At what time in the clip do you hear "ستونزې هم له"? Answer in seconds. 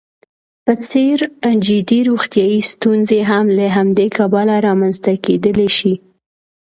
2.71-3.65